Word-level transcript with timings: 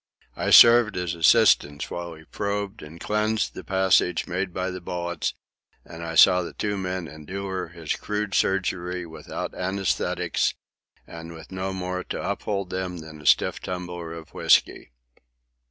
I 0.35 0.49
served 0.49 0.97
as 0.97 1.13
assistant 1.13 1.91
while 1.91 2.15
he 2.15 2.23
probed 2.23 2.81
and 2.81 2.99
cleansed 2.99 3.53
the 3.53 3.63
passages 3.63 4.27
made 4.27 4.51
by 4.51 4.71
the 4.71 4.81
bullets, 4.81 5.35
and 5.85 6.03
I 6.03 6.15
saw 6.15 6.41
the 6.41 6.53
two 6.53 6.75
men 6.75 7.07
endure 7.07 7.67
his 7.67 7.95
crude 7.95 8.33
surgery 8.33 9.05
without 9.05 9.51
anæsthetics 9.51 10.55
and 11.05 11.33
with 11.33 11.51
no 11.51 11.71
more 11.71 12.03
to 12.05 12.27
uphold 12.31 12.71
them 12.71 12.97
than 12.97 13.21
a 13.21 13.27
stiff 13.27 13.59
tumbler 13.59 14.11
of 14.13 14.29
whisky. 14.33 14.91